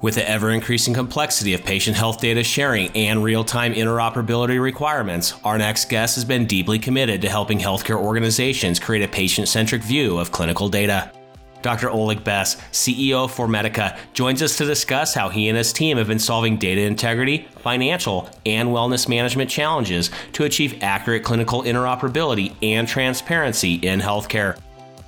[0.00, 5.34] With the ever increasing complexity of patient health data sharing and real time interoperability requirements,
[5.44, 9.82] our next guest has been deeply committed to helping healthcare organizations create a patient centric
[9.82, 11.10] view of clinical data.
[11.62, 11.88] Dr.
[11.88, 16.08] Oleg Bess, CEO of 4medica, joins us to discuss how he and his team have
[16.08, 22.86] been solving data integrity, financial, and wellness management challenges to achieve accurate clinical interoperability and
[22.86, 24.58] transparency in healthcare.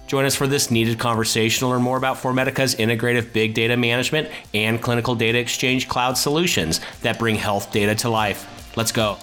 [0.07, 4.29] Join us for this needed conversation to learn more about 4medica's integrative big data management
[4.55, 8.47] and clinical data exchange cloud solutions that bring health data to life.
[8.77, 9.19] Let's go.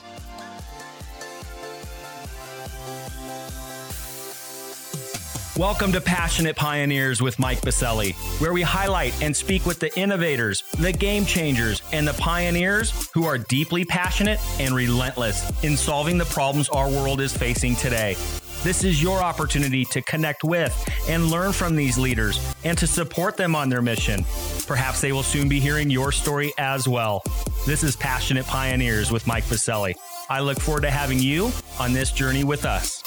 [5.55, 10.63] Welcome to Passionate Pioneers with Mike Biselli, where we highlight and speak with the innovators,
[10.79, 16.25] the game changers, and the pioneers who are deeply passionate and relentless in solving the
[16.25, 18.17] problems our world is facing today.
[18.63, 20.73] This is your opportunity to connect with
[21.09, 24.23] and learn from these leaders and to support them on their mission.
[24.65, 27.21] Perhaps they will soon be hearing your story as well.
[27.65, 29.95] This is Passionate Pioneers with Mike Biselli.
[30.29, 33.03] I look forward to having you on this journey with us.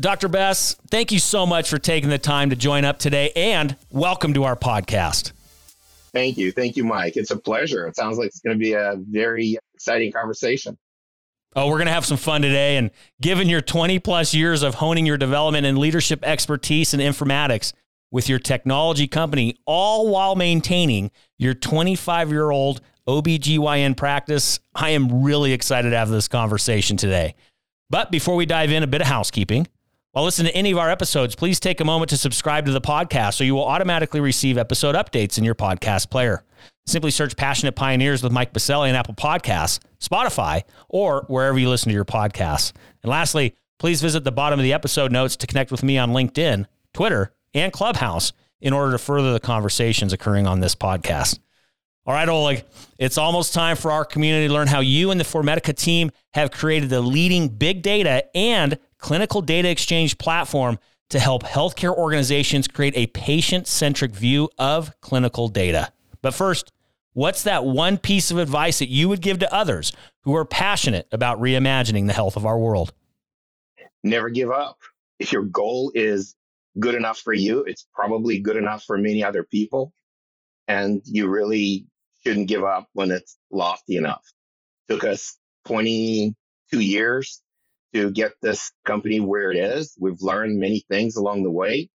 [0.00, 0.28] Dr.
[0.28, 4.32] Bess, thank you so much for taking the time to join up today and welcome
[4.32, 5.32] to our podcast.
[6.14, 6.50] Thank you.
[6.50, 7.16] Thank you, Mike.
[7.16, 7.86] It's a pleasure.
[7.86, 10.78] It sounds like it's going to be a very exciting conversation.
[11.56, 12.76] Oh, we're going to have some fun today.
[12.76, 17.72] And given your 20 plus years of honing your development and leadership expertise in informatics
[18.10, 25.24] with your technology company, all while maintaining your 25 year old OBGYN practice, I am
[25.24, 27.34] really excited to have this conversation today.
[27.90, 29.66] But before we dive in, a bit of housekeeping.
[30.12, 32.80] While listening to any of our episodes, please take a moment to subscribe to the
[32.80, 36.44] podcast so you will automatically receive episode updates in your podcast player.
[36.86, 41.88] Simply search Passionate Pioneers with Mike Biselli in Apple Podcasts, Spotify, or wherever you listen
[41.90, 42.72] to your podcasts.
[43.02, 46.10] And lastly, please visit the bottom of the episode notes to connect with me on
[46.10, 51.38] LinkedIn, Twitter, and Clubhouse in order to further the conversations occurring on this podcast.
[52.04, 52.64] All right, Oleg,
[52.98, 56.50] it's almost time for our community to learn how you and the 4medica team have
[56.50, 60.80] created the leading big data and clinical data exchange platform
[61.10, 65.92] to help healthcare organizations create a patient centric view of clinical data.
[66.22, 66.72] But first,
[67.12, 69.92] what's that one piece of advice that you would give to others
[70.22, 72.92] who are passionate about reimagining the health of our world?
[74.04, 74.78] Never give up.
[75.18, 76.34] If your goal is
[76.78, 79.92] good enough for you, it's probably good enough for many other people.
[80.68, 81.86] And you really
[82.22, 84.24] shouldn't give up when it's lofty enough.
[84.88, 85.36] It took us
[85.66, 87.42] 22 years
[87.94, 89.96] to get this company where it is.
[90.00, 91.90] We've learned many things along the way.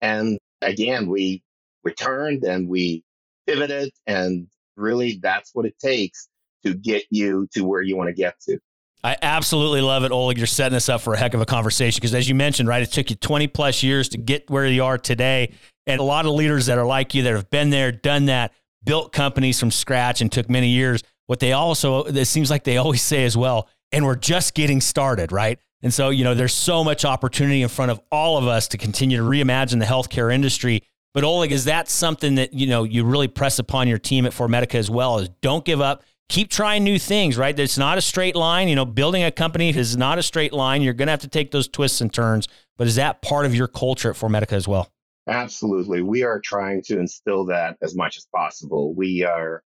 [0.00, 1.42] And again, we
[1.84, 3.04] returned and we
[3.46, 6.28] pivoted and really that's what it takes
[6.64, 8.58] to get you to where you want to get to.
[9.04, 10.36] I absolutely love it, Oleg.
[10.36, 12.82] You're setting us up for a heck of a conversation because, as you mentioned, right,
[12.82, 15.52] it took you 20 plus years to get where you are today.
[15.86, 18.52] And a lot of leaders that are like you that have been there, done that,
[18.82, 21.02] built companies from scratch and took many years.
[21.26, 24.80] What they also, it seems like they always say as well, and we're just getting
[24.80, 25.58] started, right?
[25.82, 28.78] And so, you know, there's so much opportunity in front of all of us to
[28.78, 30.82] continue to reimagine the healthcare industry.
[31.16, 34.32] But Oleg, is that something that, you know, you really press upon your team at
[34.32, 37.58] 4medica as well is don't give up, keep trying new things, right?
[37.58, 38.68] It's not a straight line.
[38.68, 40.82] You know, building a company is not a straight line.
[40.82, 42.48] You're going to have to take those twists and turns.
[42.76, 44.92] But is that part of your culture at 4medica as well?
[45.26, 46.02] Absolutely.
[46.02, 48.92] We are trying to instill that as much as possible.
[48.92, 49.62] We are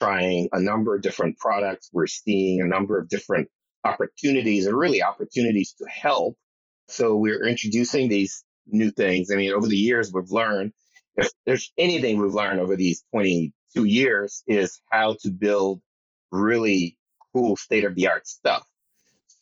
[0.00, 1.90] trying a number of different products.
[1.92, 3.50] We're seeing a number of different
[3.84, 6.38] opportunities and really opportunities to help.
[6.88, 9.30] So we're introducing these new things.
[9.30, 10.72] I mean, over the years, we've learned
[11.16, 15.80] if there's anything we've learned over these 22 years is how to build
[16.30, 16.96] really
[17.32, 18.66] cool state of the art stuff.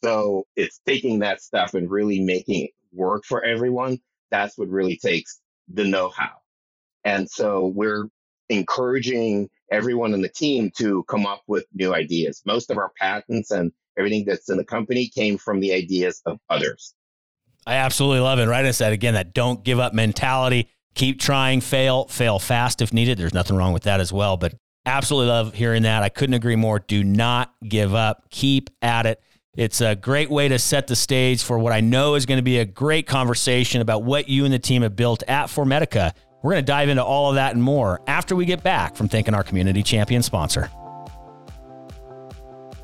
[0.02, 3.98] So it's taking that stuff and really making it work for everyone.
[4.30, 5.40] That's what really takes
[5.72, 6.32] the know how.
[7.04, 8.08] And so we're
[8.48, 12.42] encouraging everyone in the team to come up with new ideas.
[12.44, 16.38] Most of our patents and everything that's in the company came from the ideas of
[16.50, 16.94] others.
[17.66, 18.47] I absolutely love it.
[18.47, 18.65] Right.
[18.65, 20.68] I said again, that don't give up mentality.
[20.94, 23.18] Keep trying, fail, fail fast if needed.
[23.18, 24.36] There's nothing wrong with that as well.
[24.36, 24.54] But
[24.86, 26.02] absolutely love hearing that.
[26.02, 26.78] I couldn't agree more.
[26.78, 28.30] Do not give up.
[28.30, 29.20] Keep at it.
[29.56, 32.42] It's a great way to set the stage for what I know is going to
[32.42, 36.12] be a great conversation about what you and the team have built at 4medica.
[36.42, 39.08] We're going to dive into all of that and more after we get back from
[39.08, 40.70] thanking our community champion sponsor.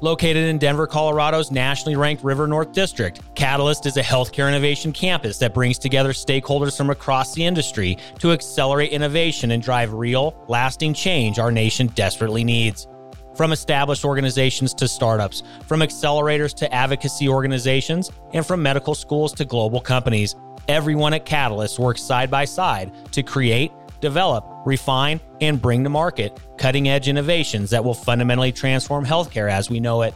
[0.03, 5.37] Located in Denver, Colorado's nationally ranked River North District, Catalyst is a healthcare innovation campus
[5.39, 10.95] that brings together stakeholders from across the industry to accelerate innovation and drive real, lasting
[10.95, 12.89] change our nation desperately needs.
[13.35, 19.45] From established organizations to startups, from accelerators to advocacy organizations, and from medical schools to
[19.45, 20.35] global companies,
[20.69, 26.39] Everyone at Catalyst works side by side to create, develop, refine, and bring to market
[26.59, 30.15] cutting edge innovations that will fundamentally transform healthcare as we know it.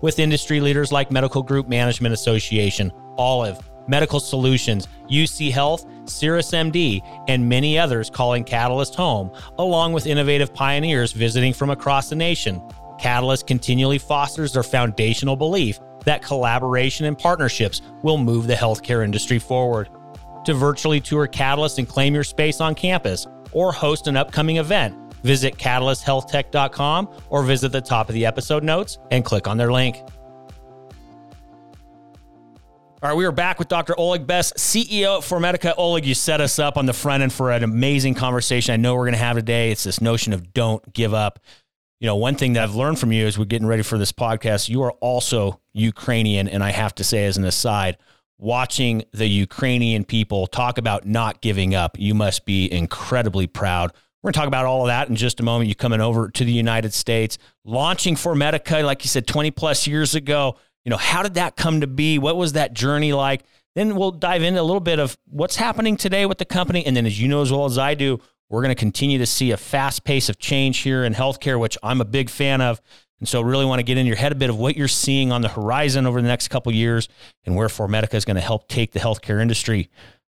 [0.00, 3.58] With industry leaders like Medical Group Management Association, Olive,
[3.88, 11.12] Medical Solutions, UC Health, CirrusMD, and many others calling Catalyst home, along with innovative pioneers
[11.12, 12.60] visiting from across the nation.
[12.98, 19.38] Catalyst continually fosters their foundational belief that collaboration and partnerships will move the healthcare industry
[19.38, 19.88] forward.
[20.44, 24.94] To virtually tour Catalyst and claim your space on campus or host an upcoming event,
[25.22, 29.96] visit catalysthealthtech.com or visit the top of the episode notes and click on their link.
[33.02, 33.94] All right, we are back with Dr.
[33.98, 35.74] Oleg Bess, CEO of 4medica.
[35.76, 38.94] Oleg, you set us up on the front end for an amazing conversation I know
[38.94, 39.70] we're going to have today.
[39.70, 41.38] It's this notion of don't give up.
[42.00, 44.12] You know, one thing that I've learned from you as we're getting ready for this
[44.12, 46.48] podcast, you are also Ukrainian.
[46.48, 47.98] And I have to say, as an aside,
[48.38, 53.92] watching the Ukrainian people talk about not giving up, you must be incredibly proud.
[54.22, 55.68] We're going to talk about all of that in just a moment.
[55.68, 60.14] You coming over to the United States, launching 4medica, like you said, 20 plus years
[60.14, 60.56] ago
[60.86, 62.16] you know, how did that come to be?
[62.16, 63.42] What was that journey like?
[63.74, 66.86] Then we'll dive into a little bit of what's happening today with the company.
[66.86, 69.26] And then, as you know as well as I do, we're going to continue to
[69.26, 72.80] see a fast pace of change here in healthcare, which I'm a big fan of.
[73.18, 75.32] And so, really want to get in your head a bit of what you're seeing
[75.32, 77.08] on the horizon over the next couple years
[77.44, 79.88] and where 4medica is going to help take the healthcare industry.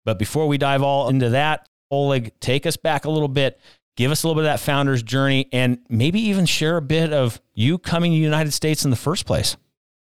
[0.05, 3.59] But before we dive all into that, Oleg, take us back a little bit.
[3.95, 7.13] Give us a little bit of that founder's journey and maybe even share a bit
[7.13, 9.55] of you coming to the United States in the first place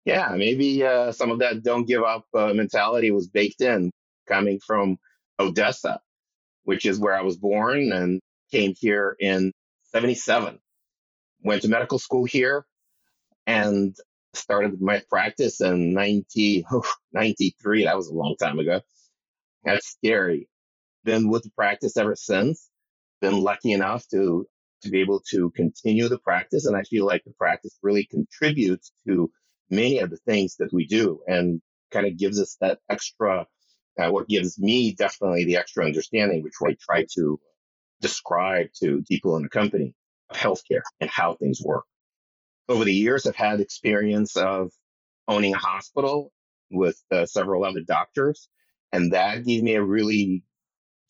[0.05, 3.91] yeah, maybe uh, some of that don't give up uh, mentality was baked in
[4.29, 4.99] coming from
[5.41, 6.01] Odessa,
[6.65, 8.21] which is where I was born and
[8.51, 9.53] came here in
[9.85, 10.59] 77.
[11.45, 12.65] Went to medical school here
[13.47, 13.95] and
[14.33, 16.83] started my practice in 90, oh,
[17.13, 17.85] 93.
[17.85, 18.81] That was a long time ago.
[19.65, 20.49] That's scary.
[21.05, 22.69] Been with the practice ever since.
[23.21, 24.47] Been lucky enough to
[24.83, 28.93] to be able to continue the practice, and I feel like the practice really contributes
[29.07, 29.31] to
[29.71, 33.47] many of the things that we do and kind of gives us that extra,
[33.99, 37.41] uh, what gives me definitely the extra understanding, which I try to
[38.03, 39.95] describe to people in the company
[40.33, 41.85] healthcare and how things work.
[42.69, 44.71] Over the years, I've had experience of
[45.29, 46.33] owning a hospital
[46.71, 48.49] with uh, several other doctors,
[48.93, 50.43] and that gave me a really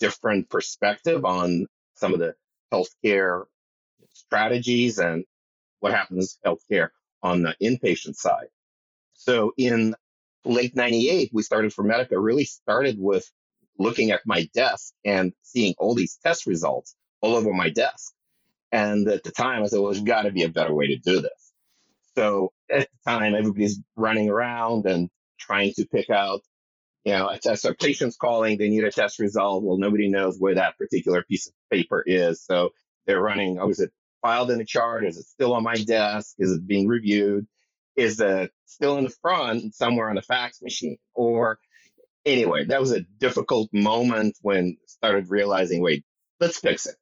[0.00, 2.34] different perspective on some of the
[2.72, 3.44] healthcare
[4.12, 5.25] strategies and
[5.81, 6.88] what happens in healthcare
[7.22, 8.49] on the inpatient side.
[9.14, 9.94] So in
[10.44, 13.31] late 98, we started 4medica, really started with
[13.78, 18.12] looking at my desk and seeing all these test results all over my desk.
[18.75, 20.97] And at the time, I said, well, there's got to be a better way to
[20.97, 21.53] do this.
[22.17, 26.41] So at the time, everybody's running around and trying to pick out,
[27.05, 27.62] you know, a test.
[27.62, 29.62] So patient's calling, they need a test result.
[29.62, 32.44] Well, nobody knows where that particular piece of paper is.
[32.44, 32.71] So
[33.06, 33.93] they're running, oh, is it
[34.23, 35.06] filed in a chart?
[35.06, 36.35] Is it still on my desk?
[36.41, 37.47] Is it being reviewed?
[37.94, 40.97] Is it still in the front somewhere on a fax machine?
[41.15, 41.61] Or
[42.27, 46.05] anyway, that was a difficult moment when I started realizing, wait,
[46.41, 46.97] let's fix it.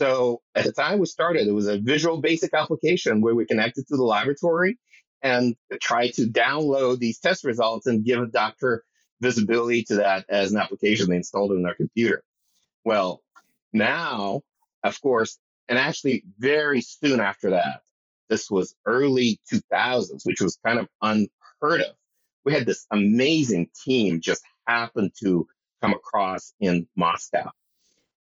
[0.00, 3.86] So at the time we started, it was a visual basic application where we connected
[3.88, 4.78] to the laboratory
[5.22, 8.84] and tried to download these test results and give a doctor
[9.20, 12.24] visibility to that as an application they installed in their computer.
[12.84, 13.22] Well,
[13.72, 14.42] now,
[14.82, 17.82] of course, and actually very soon after that,
[18.28, 21.94] this was early 2000s, which was kind of unheard of.
[22.44, 25.46] We had this amazing team just happen to
[25.80, 27.50] come across in Moscow.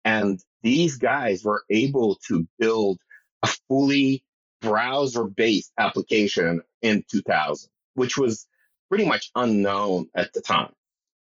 [0.05, 2.99] And these guys were able to build
[3.43, 4.23] a fully
[4.61, 8.47] browser based application in 2000, which was
[8.89, 10.73] pretty much unknown at the time,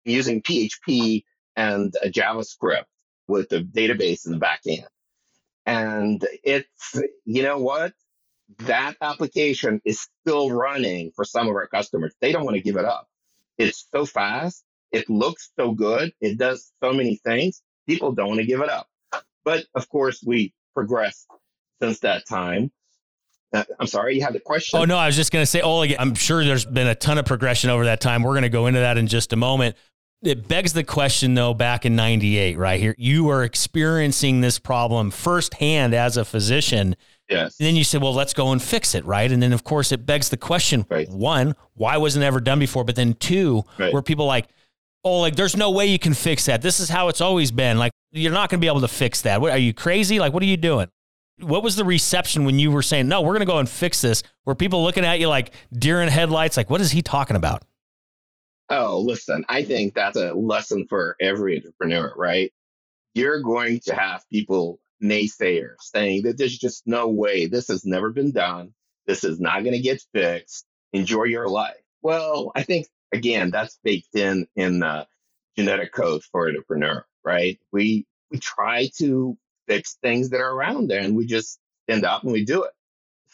[0.04, 1.24] using PHP
[1.56, 2.86] and JavaScript
[3.26, 4.86] with the database in the back end.
[5.66, 7.92] And it's, you know what?
[8.60, 12.14] that application is still running for some of our customers.
[12.20, 13.08] They don't want to give it up.
[13.58, 14.64] It's so fast.
[14.90, 16.12] It looks so good.
[16.20, 17.62] It does so many things.
[17.88, 18.88] People don't want to give it up.
[19.44, 21.26] But of course, we progressed
[21.80, 22.70] since that time.
[23.52, 24.78] Uh, I'm sorry, you had the question.
[24.78, 27.16] Oh no, I was just going to say, Oleg, I'm sure there's been a ton
[27.16, 28.22] of progression over that time.
[28.22, 29.74] We're going to go into that in just a moment.
[30.22, 35.12] It begs the question, though, back in 98, right here, you were experiencing this problem
[35.12, 36.96] firsthand as a physician.
[37.30, 37.56] Yes.
[37.60, 39.30] And then you said, well, let's go and fix it, right?
[39.30, 41.08] And then, of course, it begs the question right.
[41.08, 42.82] one, why wasn't it ever done before?
[42.82, 43.92] But then two, right.
[43.92, 44.48] where people like,
[45.08, 46.62] oh, like, there's no way you can fix that.
[46.62, 47.78] This is how it's always been.
[47.78, 49.40] Like, you're not going to be able to fix that.
[49.40, 50.18] What, are you crazy?
[50.18, 50.88] Like, what are you doing?
[51.40, 54.00] What was the reception when you were saying, no, we're going to go and fix
[54.00, 54.22] this?
[54.44, 56.56] Were people looking at you like deer in headlights?
[56.56, 57.62] Like, what is he talking about?
[58.70, 62.52] Oh, listen, I think that's a lesson for every entrepreneur, right?
[63.14, 68.10] You're going to have people, naysayers, saying that there's just no way this has never
[68.10, 68.74] been done.
[69.06, 70.66] This is not going to get fixed.
[70.92, 71.76] Enjoy your life.
[72.02, 75.06] Well, I think, again, that's baked in in the
[75.56, 77.58] genetic code for entrepreneur, right?
[77.72, 79.36] We, we try to
[79.66, 82.70] fix things that are around there and we just end up and we do it.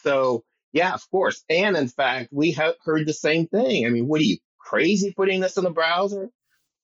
[0.01, 1.43] So, yeah, of course.
[1.49, 3.85] And in fact, we have heard the same thing.
[3.85, 6.29] I mean, what are you crazy putting this in the browser?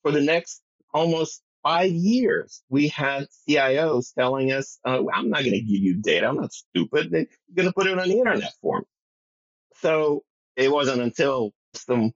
[0.03, 0.61] For the next
[0.93, 6.01] almost five years, we had CIOs telling us, uh, I'm not going to give you
[6.01, 6.27] data.
[6.27, 7.11] I'm not stupid.
[7.11, 8.85] You're going to put it on the internet for me.
[9.75, 10.23] So
[10.55, 12.13] it wasn't until some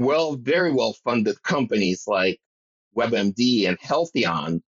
[0.00, 2.40] well, very well funded companies like
[2.96, 4.62] WebMD and Healtheon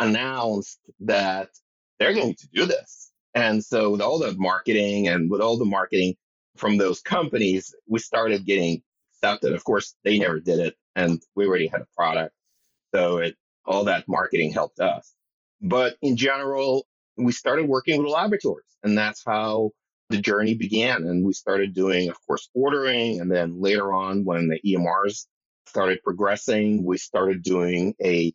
[0.00, 1.50] announced that
[1.98, 3.12] they're going to do this.
[3.32, 6.16] And so with all the marketing and with all the marketing
[6.56, 8.82] from those companies, we started getting
[9.14, 9.52] accepted.
[9.52, 12.34] Of course, they never did it and we already had a product.
[12.92, 15.14] So it, all that marketing helped us.
[15.60, 19.70] But in general, we started working with laboratories and that's how
[20.12, 21.02] the journey began.
[21.04, 23.20] And we started doing, of course, ordering.
[23.20, 25.26] And then later on, when the EMRs
[25.66, 28.32] started progressing, we started doing a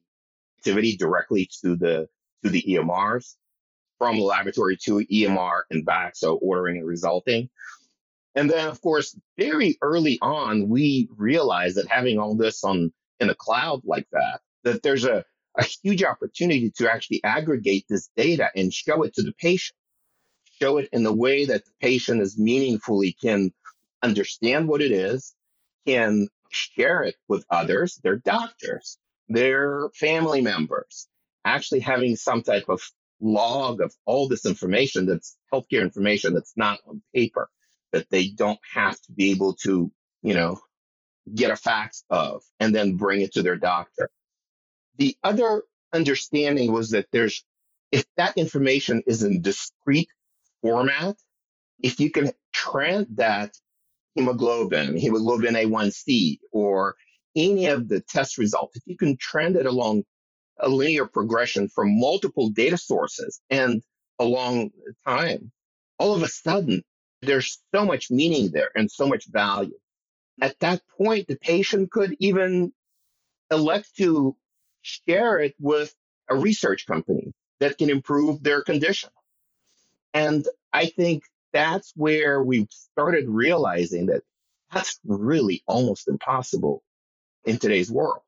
[0.57, 2.09] activity directly to the
[2.43, 3.35] to the EMRs
[3.97, 6.15] from the laboratory to EMR and back.
[6.15, 7.49] So ordering and resulting.
[8.35, 13.29] And then, of course, very early on, we realized that having all this on in
[13.29, 15.25] a cloud like that, that there's a,
[15.57, 19.75] a huge opportunity to actually aggregate this data and show it to the patient
[20.59, 23.53] show it in the way that the patient is meaningfully can
[24.03, 25.33] understand what it is,
[25.85, 28.97] can share it with others, their doctors,
[29.27, 31.07] their family members,
[31.45, 32.81] actually having some type of
[33.19, 37.49] log of all this information that's healthcare information that's not on paper,
[37.91, 40.59] that they don't have to be able to, you know,
[41.33, 44.09] get a fax of and then bring it to their doctor.
[44.97, 47.43] The other understanding was that there's,
[47.91, 50.09] if that information is in discrete
[50.61, 51.15] format,
[51.81, 53.55] if you can trend that
[54.15, 56.95] hemoglobin, hemoglobin A1C, or
[57.35, 60.03] any of the test results, if you can trend it along
[60.59, 63.83] a linear progression from multiple data sources and
[64.19, 64.71] along
[65.05, 65.51] time,
[65.99, 66.83] all of a sudden,
[67.21, 69.77] there's so much meaning there and so much value.
[70.41, 72.73] At that point, the patient could even
[73.51, 74.35] elect to
[74.81, 75.93] share it with
[76.29, 79.09] a research company that can improve their condition.
[80.13, 81.23] And I think
[81.53, 84.23] that's where we started realizing that
[84.73, 86.83] that's really almost impossible
[87.45, 88.21] in today's world.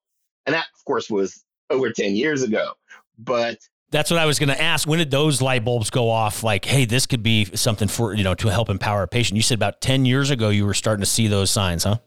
[0.46, 2.74] And that, of course, was over 10 years ago.
[3.18, 3.58] But
[3.92, 4.88] that's what I was going to ask.
[4.88, 6.44] When did those light bulbs go off?
[6.44, 9.36] Like, hey, this could be something for, you know, to help empower a patient.
[9.36, 11.98] You said about 10 years ago, you were starting to see those signs, huh?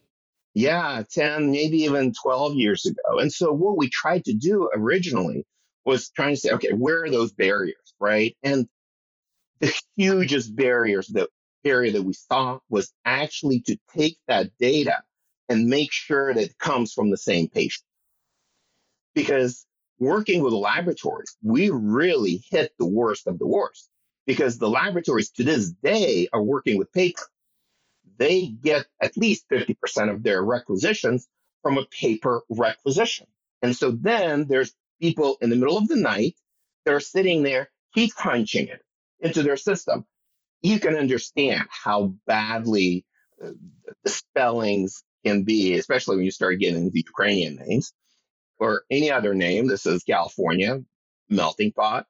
[0.54, 3.18] Yeah, 10, maybe even 12 years ago.
[3.18, 5.46] And so what we tried to do originally
[5.84, 8.36] was trying to say, okay, where are those barriers, right?
[8.42, 8.68] And
[9.62, 11.30] the hugest barriers that
[11.64, 15.02] area that we saw was actually to take that data
[15.48, 17.84] and make sure that it comes from the same patient.
[19.14, 19.64] Because
[20.00, 23.88] working with laboratories, we really hit the worst of the worst
[24.26, 27.22] because the laboratories to this day are working with paper.
[28.18, 31.28] They get at least 50% of their requisitions
[31.62, 33.28] from a paper requisition.
[33.62, 36.34] And so then there's people in the middle of the night
[36.84, 38.82] that are sitting there, heat punching it,
[39.22, 40.04] into their system,
[40.62, 43.04] you can understand how badly
[43.42, 43.50] uh,
[44.04, 47.92] the spellings can be, especially when you start getting the Ukrainian names
[48.58, 49.66] or any other name.
[49.66, 50.80] This is California,
[51.28, 52.06] melting pot.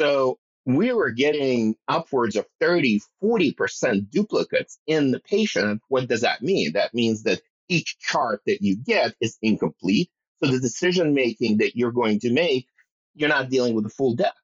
[0.00, 5.80] So we were getting upwards of 30, 40% duplicates in the patient.
[5.88, 6.74] What does that mean?
[6.74, 10.10] That means that each chart that you get is incomplete.
[10.42, 12.66] So the decision making that you're going to make,
[13.14, 14.34] you're not dealing with the full deck,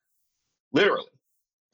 [0.73, 1.06] literally.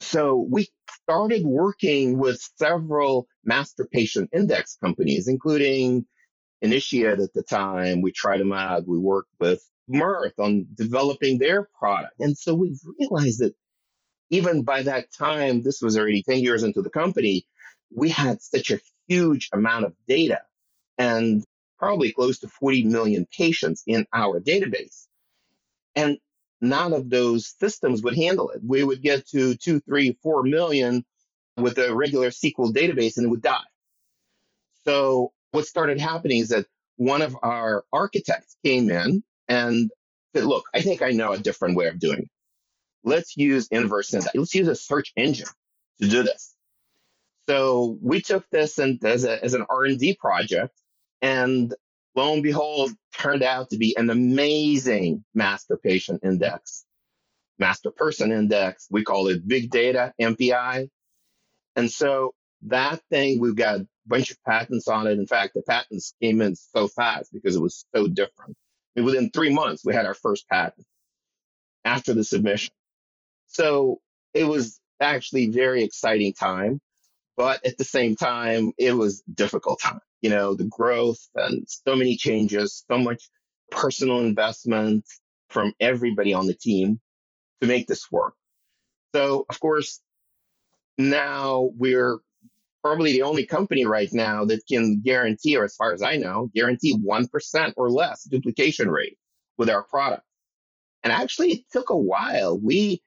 [0.01, 0.67] So we
[1.03, 6.05] started working with several master patient index companies, including
[6.63, 8.01] Initiate at the time.
[8.01, 8.87] We tried them out.
[8.87, 12.13] We worked with Mirth on developing their product.
[12.19, 13.55] And so we realized that
[14.29, 17.45] even by that time, this was already 10 years into the company,
[17.95, 20.41] we had such a huge amount of data
[20.97, 21.43] and
[21.77, 25.07] probably close to 40 million patients in our database.
[25.95, 26.17] And
[26.61, 28.61] none of those systems would handle it.
[28.63, 31.03] We would get to two, three, four million
[31.57, 33.59] with a regular SQL database and it would die.
[34.85, 36.65] So what started happening is that
[36.97, 39.91] one of our architects came in and
[40.33, 42.29] said, look, I think I know a different way of doing it.
[43.03, 44.35] Let's use inverse index.
[44.35, 45.47] Let's use a search engine
[45.99, 46.55] to do this.
[47.47, 50.73] So we took this and as, a, as an R&D project
[51.21, 51.73] and
[52.15, 56.85] lo and behold, turned out to be an amazing master patient index,
[57.59, 58.87] master person index.
[58.89, 60.89] We call it big data, MPI.
[61.75, 65.17] And so that thing, we've got a bunch of patents on it.
[65.17, 68.55] In fact, the patents came in so fast because it was so different.
[68.95, 70.85] Within three months, we had our first patent
[71.85, 72.73] after the submission.
[73.47, 73.99] So
[74.33, 76.79] it was actually very exciting time,
[77.37, 79.99] but at the same time, it was difficult time.
[80.21, 83.23] You know, the growth and so many changes, so much
[83.71, 85.05] personal investment
[85.49, 86.99] from everybody on the team
[87.61, 88.33] to make this work.
[89.13, 89.99] So, of course,
[90.97, 92.19] now we're
[92.83, 96.49] probably the only company right now that can guarantee, or as far as I know,
[96.53, 99.17] guarantee 1% or less duplication rate
[99.57, 100.23] with our product.
[101.03, 102.59] And actually, it took a while.
[102.59, 103.01] We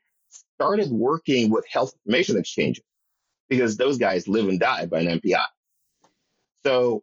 [0.56, 2.84] started working with health information exchanges
[3.48, 5.44] because those guys live and die by an MPI.
[6.64, 7.02] So,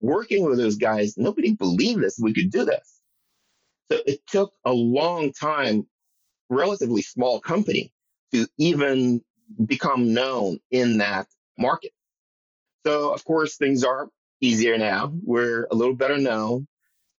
[0.00, 3.00] working with those guys, nobody believed us we could do this.
[3.90, 5.86] So, it took a long time,
[6.50, 7.92] relatively small company,
[8.32, 9.22] to even
[9.66, 11.26] become known in that
[11.58, 11.92] market.
[12.86, 14.08] So, of course, things are
[14.40, 15.12] easier now.
[15.22, 16.66] We're a little better known,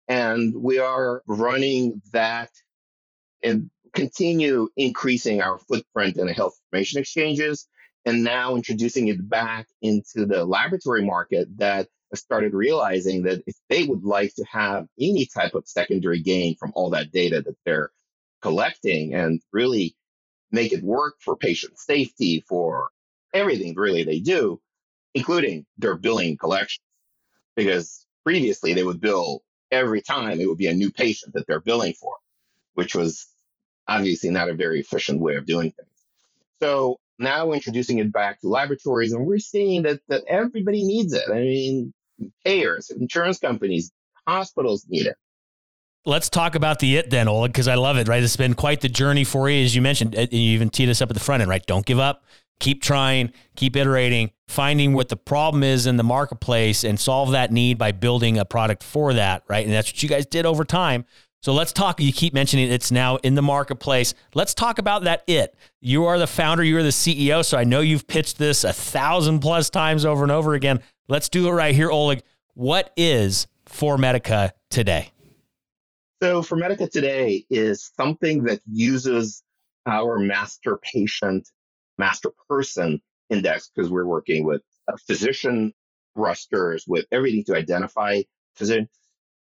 [0.07, 2.50] and we are running that
[3.43, 7.67] and continue increasing our footprint in the health information exchanges
[8.06, 13.84] and now introducing it back into the laboratory market that started realizing that if they
[13.84, 17.91] would like to have any type of secondary gain from all that data that they're
[18.41, 19.96] collecting and really
[20.51, 22.89] make it work for patient safety, for
[23.34, 24.60] everything really they do,
[25.13, 26.84] including their billing collections.
[27.56, 31.60] Because previously they would bill every time it would be a new patient that they're
[31.60, 32.15] billing for,
[32.74, 33.27] which was
[33.88, 35.89] obviously not a very efficient way of doing things.
[36.60, 41.23] So now introducing it back to laboratories and we're seeing that, that everybody needs it.
[41.29, 41.93] I mean,
[42.45, 43.91] payers, insurance companies,
[44.27, 45.15] hospitals need it.
[46.05, 48.24] Let's talk about the it then, Oleg, because I love it, right?
[48.24, 50.15] It's been quite the journey for you, as you mentioned.
[50.15, 51.65] You even teed us up at the front end, right?
[51.65, 52.24] Don't give up,
[52.59, 57.51] keep trying, keep iterating, finding what the problem is in the marketplace and solve that
[57.51, 59.65] need by building a product for that, right?
[59.65, 61.05] And that's what you guys did over time.
[61.41, 62.01] So let's talk.
[62.01, 64.13] You keep mentioning it's now in the marketplace.
[64.33, 65.55] Let's talk about that it.
[65.79, 67.45] You are the founder, you are the CEO.
[67.45, 70.81] So I know you've pitched this a thousand plus times over and over again.
[71.07, 72.23] Let's do it right here, Oleg.
[72.55, 75.11] What is 4medica today?
[76.21, 79.41] So 4medica today is something that uses
[79.85, 81.49] our master patient,
[81.97, 85.73] master person index because we're working with uh, physician
[86.15, 88.21] rosters, with everything to identify
[88.55, 88.89] physician.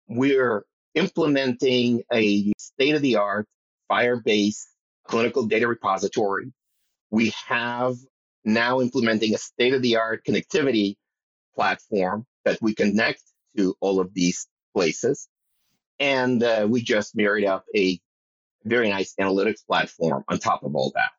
[0.08, 0.64] We're
[0.96, 3.48] implementing a state of the art
[3.92, 4.68] FHIR-based
[5.06, 6.52] clinical data repository.
[7.10, 7.96] We have
[8.44, 10.96] now implementing a state of the art connectivity
[11.56, 13.24] platform that we connect
[13.56, 15.28] to all of these places.
[16.00, 18.00] And uh, we just married up a
[18.64, 21.12] very nice analytics platform on top of all that.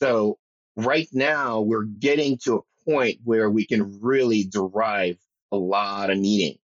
[0.00, 0.38] So
[0.76, 5.18] right now we're getting to a point where we can really derive
[5.52, 6.58] a lot of meaning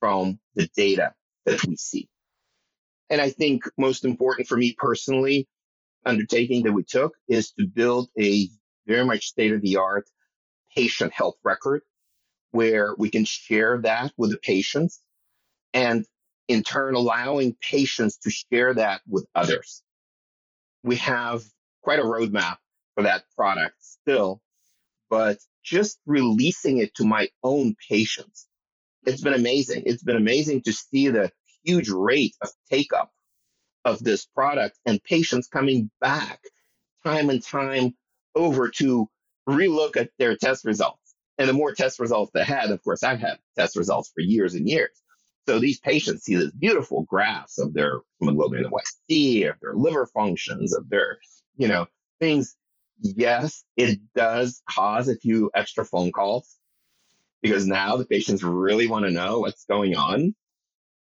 [0.00, 1.14] from the data
[1.46, 2.08] that we see.
[3.10, 5.48] And I think most important for me personally,
[6.04, 8.48] undertaking that we took is to build a
[8.86, 10.08] very much state of the art
[10.74, 11.82] patient health record
[12.50, 15.00] where we can share that with the patients
[15.74, 16.04] and
[16.48, 19.82] in turn allowing patients to share that with others.
[20.82, 21.42] We have
[21.82, 22.56] quite a roadmap
[22.94, 24.40] for that product still,
[25.08, 28.48] but just releasing it to my own patients
[29.04, 29.82] it's been amazing.
[29.86, 31.30] It's been amazing to see the
[31.64, 33.10] huge rate of take up
[33.84, 36.40] of this product and patients coming back
[37.04, 37.94] time and time
[38.34, 39.08] over to
[39.48, 41.14] relook at their test results.
[41.38, 44.54] And the more test results they had, of course, I've had test results for years
[44.54, 44.90] and years.
[45.48, 50.72] So these patients see this beautiful graphs of their hemoglobin A1C, of their liver functions,
[50.74, 51.18] of their,
[51.56, 51.86] you know,
[52.20, 52.54] things.
[53.00, 56.56] Yes, it does cause a few extra phone calls
[57.42, 60.34] because now the patients really want to know what's going on.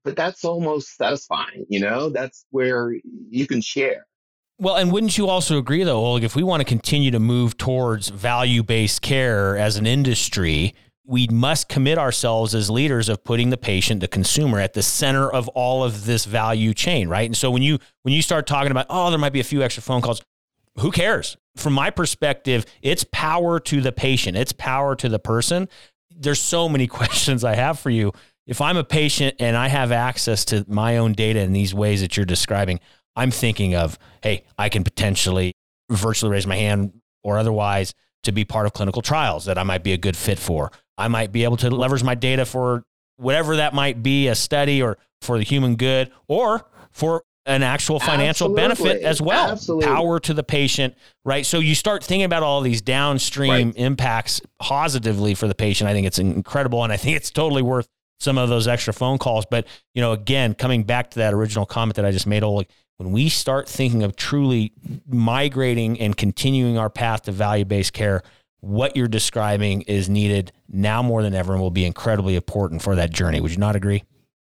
[0.04, 2.96] But that's almost satisfying, you know, that's where
[3.30, 4.08] you can share.
[4.58, 7.58] Well, and wouldn't you also agree, though, Oleg, if we want to continue to move
[7.58, 10.74] towards value based care as an industry,
[11.04, 15.32] we must commit ourselves as leaders of putting the patient, the consumer, at the center
[15.32, 17.26] of all of this value chain, right?
[17.26, 19.64] And so when you when you start talking about, oh, there might be a few
[19.64, 20.22] extra phone calls,
[20.80, 21.38] who cares?
[21.56, 25.68] From my perspective, it's power to the patient, it's power to the person
[26.22, 28.14] there's so many questions I have for you.
[28.48, 32.02] If I'm a patient and I have access to my own data in these ways
[32.02, 32.80] that you're describing,
[33.16, 35.54] I'm thinking of, hey, I can potentially
[35.90, 39.84] virtually raise my hand or otherwise to be part of clinical trials that I might
[39.84, 40.72] be a good fit for.
[40.98, 42.84] I might be able to leverage my data for
[43.18, 48.00] whatever that might be, a study or for the human good or for an actual
[48.00, 48.90] financial Absolutely.
[48.90, 49.50] benefit as well.
[49.50, 49.88] Absolutely.
[49.88, 51.46] Power to the patient, right?
[51.46, 53.78] So you start thinking about all these downstream right.
[53.78, 55.90] impacts positively for the patient.
[55.90, 56.84] I think it's incredible.
[56.84, 57.88] And I think it's totally worth
[58.20, 59.46] some of those extra phone calls.
[59.50, 62.68] But, you know, again, coming back to that original comment that I just made, Oleg,
[62.98, 64.74] when we start thinking of truly
[65.08, 68.22] migrating and continuing our path to value based care,
[68.60, 72.96] what you're describing is needed now more than ever and will be incredibly important for
[72.96, 73.42] that journey.
[73.42, 74.04] Would you not agree?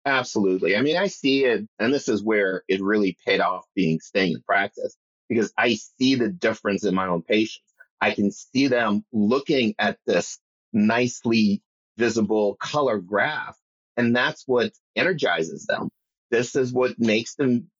[0.04, 0.76] Absolutely.
[0.76, 4.32] I mean, I see it, and this is where it really paid off being staying
[4.32, 4.96] in practice
[5.28, 7.64] because I see the difference in my own patients.
[8.00, 10.38] I can see them looking at this
[10.72, 11.62] nicely
[11.98, 13.56] visible color graph,
[13.96, 15.88] and that's what energizes them.
[16.30, 17.70] This is what makes them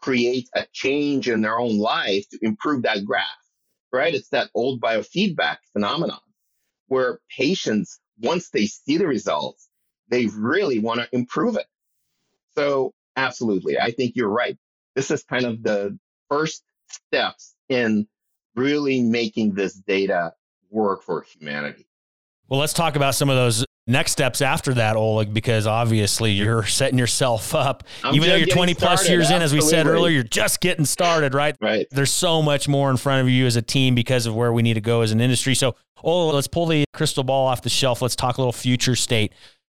[0.00, 3.24] create a change in their own life to improve that graph,
[3.92, 4.14] right?
[4.14, 6.20] It's that old biofeedback phenomenon
[6.88, 9.67] where patients, once they see the results,
[10.10, 11.66] they really want to improve it.
[12.54, 13.78] So absolutely.
[13.78, 14.56] I think you're right.
[14.94, 18.06] This is kind of the first steps in
[18.54, 20.32] really making this data
[20.70, 21.86] work for humanity.
[22.48, 26.64] Well, let's talk about some of those next steps after that, Oleg, because obviously you're
[26.64, 27.84] setting yourself up.
[28.04, 30.60] I'm Even though you're 20 plus started, years in, as we said earlier, you're just
[30.60, 31.56] getting started, right?
[31.60, 31.86] Right.
[31.90, 34.62] There's so much more in front of you as a team because of where we
[34.62, 35.54] need to go as an industry.
[35.54, 38.00] So, Oleg, let's pull the crystal ball off the shelf.
[38.00, 39.32] Let's talk a little future state.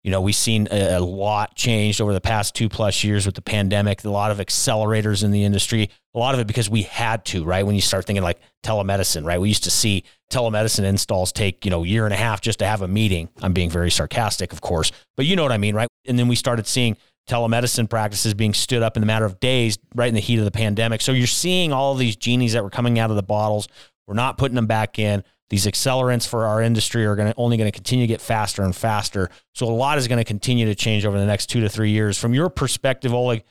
[0.03, 3.41] You know, we've seen a, lot changed over the past two plus years with the
[3.41, 7.25] pandemic, a lot of accelerators in the industry, a lot of it because we had
[7.25, 7.65] to, right?
[7.65, 9.41] When you start thinking like telemedicine, right?
[9.41, 12.65] We used to see telemedicine installs take, you know, year and a half just to
[12.65, 13.27] have a meeting.
[13.41, 15.89] I'm being very sarcastic, of course, but you know what I mean, right?
[16.07, 16.95] And then we started seeing
[17.29, 20.45] telemedicine practices being stood up in a matter of days right in the heat of
[20.45, 21.01] the pandemic.
[21.01, 23.67] So you're seeing all of these genies that were coming out of the bottles.
[24.07, 25.23] We're not putting them back in.
[25.49, 28.61] These accelerants for our industry are going to only going to continue to get faster
[28.61, 29.29] and faster.
[29.55, 31.89] So a lot is going to continue to change over the next two to three
[31.89, 32.17] years.
[32.17, 33.43] From your perspective, Oleg,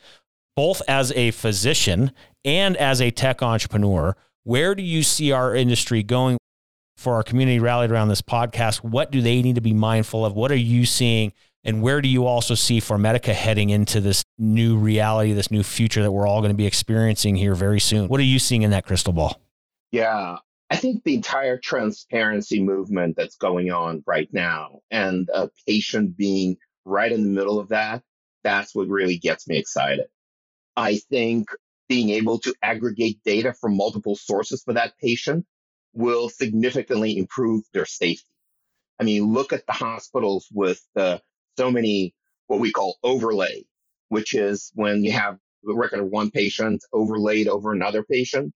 [0.55, 2.13] both as a physician
[2.45, 6.39] and as a tech entrepreneur, where do you see our industry going
[6.97, 8.79] for our community rallied around this podcast?
[8.79, 10.35] What do they need to be mindful of?
[10.35, 11.33] What are you seeing?
[11.65, 16.03] And where do you also see 4medica heading into this new reality, this new future
[16.03, 18.09] that we're all going to be experiencing here very soon?
[18.09, 19.41] What are you seeing in that crystal ball?
[19.91, 20.39] Yeah,
[20.71, 26.59] I think the entire transparency movement that's going on right now and a patient being
[26.85, 28.03] right in the middle of that,
[28.45, 30.07] that's what really gets me excited.
[30.77, 31.49] I think
[31.89, 35.47] being able to aggregate data from multiple sources for that patient
[35.95, 38.29] will significantly improve their safety.
[39.01, 41.19] I mean, look at the hospitals with uh,
[41.57, 42.15] so many
[42.47, 43.65] what we call overlay,
[44.09, 48.53] which is when you have the record of one patient overlaid over another patient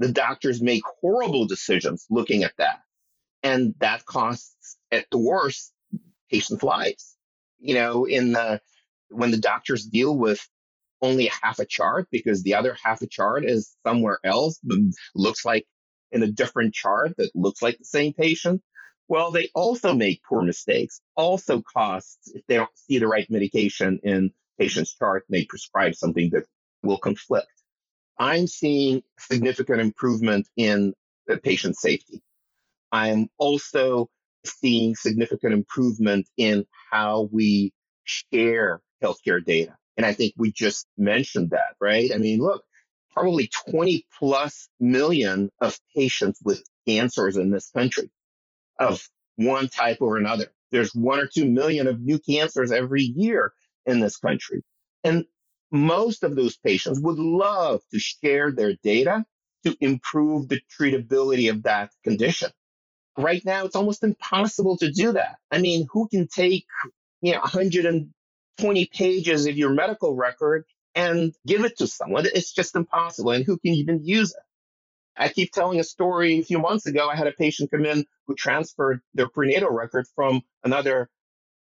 [0.00, 2.80] the doctors make horrible decisions looking at that.
[3.42, 5.72] And that costs at the worst
[6.30, 7.16] patients' lives.
[7.58, 8.60] You know, in the,
[9.10, 10.40] when the doctors deal with
[11.02, 14.58] only half a chart because the other half a chart is somewhere else,
[15.14, 15.66] looks like
[16.12, 18.62] in a different chart that looks like the same patient.
[19.08, 24.00] Well, they also make poor mistakes, also costs if they don't see the right medication
[24.02, 26.46] in patient's chart, they prescribe something that
[26.82, 27.59] will conflict.
[28.20, 30.92] I'm seeing significant improvement in
[31.42, 32.22] patient safety.
[32.92, 34.10] I'm also
[34.44, 37.72] seeing significant improvement in how we
[38.04, 39.74] share healthcare data.
[39.96, 42.10] And I think we just mentioned that, right?
[42.14, 42.62] I mean, look,
[43.10, 48.10] probably 20 plus million of patients with cancers in this country
[48.78, 49.02] of
[49.36, 50.46] one type or another.
[50.72, 53.54] There's one or two million of new cancers every year
[53.86, 54.62] in this country.
[55.04, 55.24] And
[55.70, 59.24] most of those patients would love to share their data
[59.64, 62.50] to improve the treatability of that condition.
[63.16, 65.36] Right now, it's almost impossible to do that.
[65.50, 66.64] I mean, who can take,
[67.20, 72.26] you know, 120 pages of your medical record and give it to someone?
[72.26, 73.32] It's just impossible.
[73.32, 74.42] And who can even use it?
[75.16, 76.38] I keep telling a story.
[76.38, 80.06] A few months ago, I had a patient come in who transferred their prenatal record
[80.14, 81.10] from another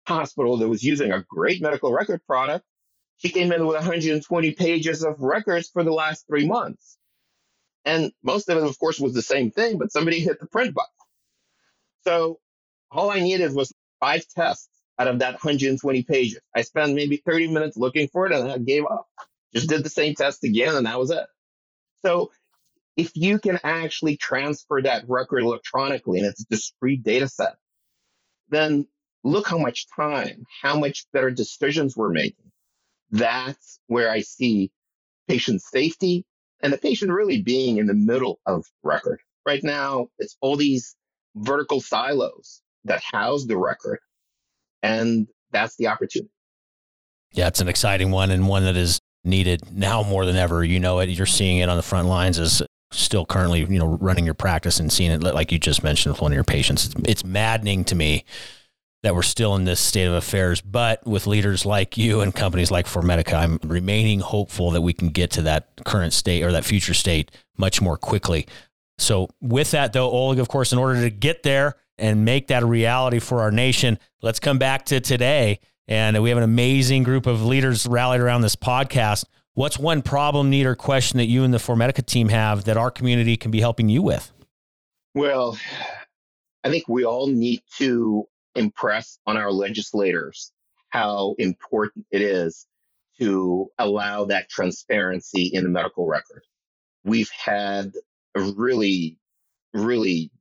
[0.05, 2.65] hospital that was using a great medical record product
[3.17, 6.97] she came in with 120 pages of records for the last three months.
[7.83, 10.73] And most of it, of course, was the same thing, but somebody hit the print
[10.73, 10.89] button.
[12.03, 12.39] So
[12.91, 16.39] all I needed was five tests out of that 120 pages.
[16.55, 19.07] I spent maybe 30 minutes looking for it and I gave up.
[19.53, 21.25] Just did the same test again and that was it.
[22.05, 22.31] So
[22.95, 27.55] if you can actually transfer that record electronically and it's a discrete data set,
[28.49, 28.87] then
[29.23, 32.51] look how much time, how much better decisions we're making
[33.11, 34.71] that's where I see
[35.27, 36.25] patient safety
[36.61, 39.19] and the patient really being in the middle of record.
[39.45, 40.95] Right now, it's all these
[41.35, 43.99] vertical silos that house the record.
[44.83, 46.31] And that's the opportunity.
[47.31, 50.63] Yeah, it's an exciting one and one that is needed now more than ever.
[50.63, 51.09] You know it.
[51.09, 54.79] You're seeing it on the front lines as still currently, you know, running your practice
[54.79, 56.85] and seeing it like you just mentioned with one of your patients.
[56.85, 58.23] It's, it's maddening to me
[59.03, 60.61] that we're still in this state of affairs.
[60.61, 65.09] But with leaders like you and companies like 4medica, I'm remaining hopeful that we can
[65.09, 68.47] get to that current state or that future state much more quickly.
[68.97, 72.63] So, with that, though, Oleg, of course, in order to get there and make that
[72.63, 75.59] a reality for our nation, let's come back to today.
[75.87, 79.25] And we have an amazing group of leaders rallied around this podcast.
[79.53, 82.91] What's one problem, need, or question that you and the 4medica team have that our
[82.91, 84.31] community can be helping you with?
[85.13, 85.57] Well,
[86.63, 90.51] I think we all need to impress on our legislators
[90.89, 92.65] how important it is
[93.19, 96.43] to allow that transparency in the medical record.
[97.03, 97.91] We've had
[98.35, 99.17] really,
[99.73, 100.31] really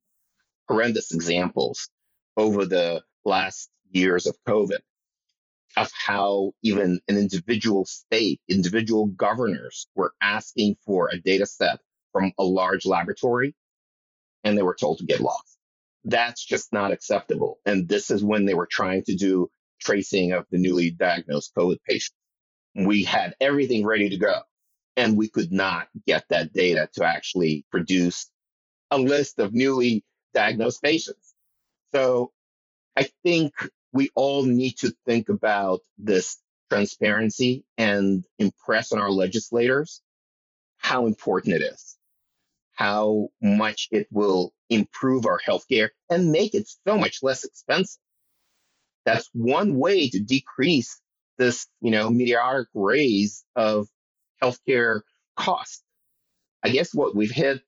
[0.69, 1.89] horrendous examples
[2.37, 4.79] over the last years of COVID
[5.77, 11.81] of how even an individual state, individual governors were asking for a data set
[12.13, 13.55] from a large laboratory
[14.45, 15.56] and they were told to get lost
[16.07, 17.59] that's just not acceptable.
[17.67, 21.79] And this is when they were trying to do tracing of the newly diagnosed COVID
[21.87, 22.17] patients.
[22.75, 24.41] We had everything ready to go
[24.97, 28.31] and we could not get that data to actually produce
[28.91, 31.35] a list of newly diagnosed patients.
[31.95, 32.33] So
[32.97, 33.53] I think
[33.93, 36.39] we all need to think about this
[36.71, 40.03] transparency and impress on our legislators
[40.79, 41.96] how important it is,
[42.77, 48.01] how much it will improve our healthcare and make it so much less expensive.
[49.05, 51.01] That's one way to decrease
[51.39, 53.89] this, you know, meteoric raise of
[54.43, 55.01] healthcare
[55.37, 55.83] costs.
[56.63, 57.63] I guess what we've hit,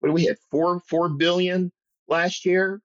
[0.00, 0.38] what did we hit?
[0.50, 1.72] Four, four billion
[2.08, 2.80] last year.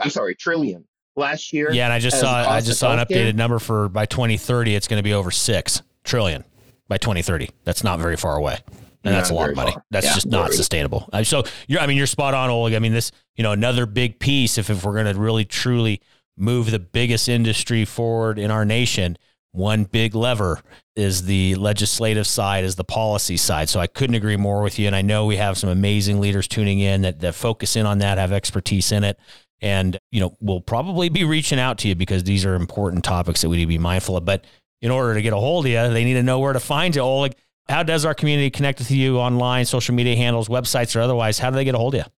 [0.00, 0.86] I'm sorry, trillion
[1.16, 1.70] last year.
[1.72, 4.88] Yeah, and I just saw I just saw an updated number for by 2030, it's
[4.88, 6.44] going to be over six trillion
[6.86, 7.50] by 2030.
[7.64, 8.60] That's not very far away
[9.04, 9.72] and that's a lot of money.
[9.72, 9.84] Far.
[9.90, 11.08] That's yeah, just not sustainable.
[11.12, 12.74] Uh, so you're, I mean, you're spot on, Oleg.
[12.74, 14.58] I mean, this, you know, another big piece.
[14.58, 16.00] If if we're going to really truly
[16.36, 19.16] move the biggest industry forward in our nation,
[19.52, 20.60] one big lever
[20.94, 23.68] is the legislative side, is the policy side.
[23.68, 24.86] So I couldn't agree more with you.
[24.86, 27.98] And I know we have some amazing leaders tuning in that that focus in on
[27.98, 29.18] that, have expertise in it.
[29.60, 33.40] And, you know, we'll probably be reaching out to you because these are important topics
[33.40, 34.24] that we need to be mindful of.
[34.24, 34.44] But
[34.80, 36.94] in order to get a hold of you, they need to know where to find
[36.94, 37.34] you, Oleg
[37.68, 41.38] how does our community connect with you online, social media handles, websites, or otherwise?
[41.38, 42.12] How do they get a hold of you?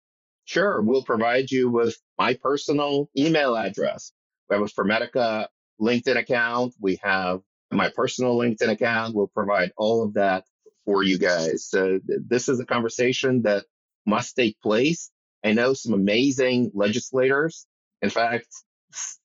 [0.45, 0.81] Sure.
[0.83, 4.13] We'll provide you with my personal email address.
[4.49, 5.47] We have a 4medica
[5.81, 6.75] LinkedIn account.
[6.81, 9.15] We have my personal LinkedIn account.
[9.15, 10.45] We'll provide all of that
[10.85, 11.67] for you guys.
[11.69, 13.65] So this is a conversation that
[14.07, 15.11] must take place.
[15.45, 17.67] I know some amazing legislators.
[18.03, 18.47] In fact,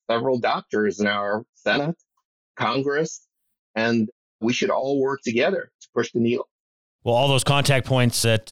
[0.10, 1.96] several doctors in our Senate,
[2.56, 3.26] Congress,
[3.74, 4.10] and
[4.42, 6.48] we should all work together to push the needle.
[7.04, 8.50] Well, all those contact points that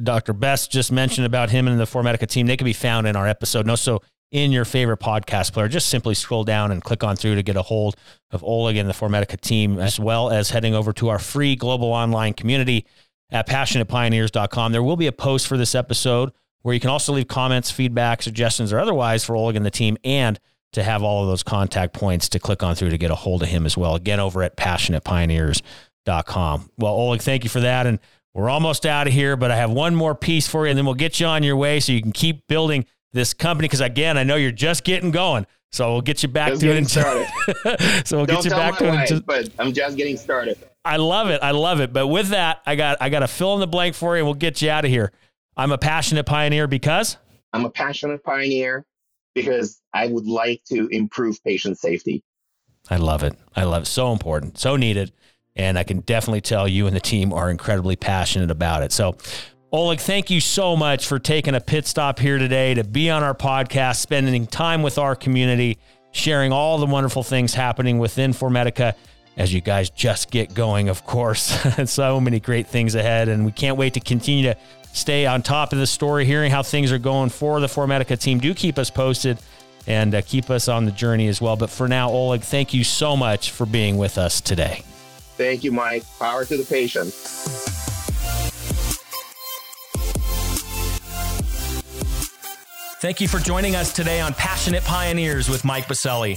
[0.00, 0.32] Dr.
[0.32, 3.26] Bess just mentioned about him and the 4medica team, they can be found in our
[3.26, 3.66] episode.
[3.66, 7.36] No, so in your favorite podcast player, just simply scroll down and click on through
[7.36, 7.96] to get a hold
[8.30, 11.88] of Oleg and the 4medica team, as well as heading over to our free global
[11.88, 12.86] online community
[13.30, 14.72] at passionatepioneers.com.
[14.72, 18.22] There will be a post for this episode where you can also leave comments, feedback,
[18.22, 19.96] suggestions, or otherwise for Oleg and the team.
[20.04, 20.38] And
[20.76, 23.42] to have all of those contact points to click on through to get a hold
[23.42, 23.94] of him as well.
[23.94, 26.70] Again, over at passionatepioneers.com.
[26.76, 27.86] Well, Oleg, thank you for that.
[27.86, 27.98] And
[28.34, 30.84] we're almost out of here, but I have one more piece for you, and then
[30.84, 32.84] we'll get you on your way so you can keep building
[33.14, 33.68] this company.
[33.68, 35.46] Because again, I know you're just getting going.
[35.72, 36.88] So we'll get you back just to it.
[36.88, 37.26] Started.
[38.06, 39.24] so we'll Don't get you back to it.
[39.24, 40.58] but I'm just getting started.
[40.84, 41.42] I love it.
[41.42, 41.94] I love it.
[41.94, 44.26] But with that, I got I got to fill in the blank for you, and
[44.26, 45.10] we'll get you out of here.
[45.56, 47.16] I'm a passionate pioneer because
[47.54, 48.84] I'm a passionate pioneer
[49.36, 52.24] because I would like to improve patient safety.
[52.88, 53.38] I love it.
[53.54, 53.86] I love it.
[53.86, 55.12] So important, so needed.
[55.54, 58.92] And I can definitely tell you and the team are incredibly passionate about it.
[58.92, 59.16] So,
[59.72, 63.22] Oleg, thank you so much for taking a pit stop here today to be on
[63.22, 65.78] our podcast, spending time with our community,
[66.12, 68.94] sharing all the wonderful things happening within 4medica
[69.36, 71.54] as you guys just get going, of course.
[71.90, 73.28] so many great things ahead.
[73.28, 74.56] And we can't wait to continue to
[74.96, 78.40] stay on top of the story, hearing how things are going for the 4medica team.
[78.40, 79.38] Do keep us posted
[79.86, 81.56] and uh, keep us on the journey as well.
[81.56, 84.82] But for now, Oleg, thank you so much for being with us today.
[85.36, 86.04] Thank you, Mike.
[86.18, 87.12] Power to the patient.
[92.98, 96.36] Thank you for joining us today on Passionate Pioneers with Mike Biselli.